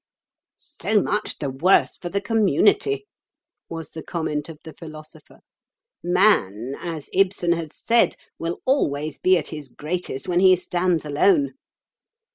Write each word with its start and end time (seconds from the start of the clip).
"So 0.57 0.99
much 0.99 1.37
the 1.37 1.51
worse 1.51 1.95
for 1.97 2.09
the 2.09 2.21
community," 2.21 3.05
was 3.69 3.91
the 3.91 4.01
comment 4.01 4.49
of 4.49 4.57
the 4.63 4.73
Philosopher. 4.73 5.41
"Man, 6.01 6.73
as 6.79 7.11
Ibsen 7.13 7.51
has 7.51 7.75
said, 7.77 8.15
will 8.39 8.61
always 8.65 9.19
be 9.19 9.37
at 9.37 9.49
his 9.49 9.69
greatest 9.69 10.27
when 10.27 10.39
he 10.39 10.55
stands 10.55 11.05
alone. 11.05 11.53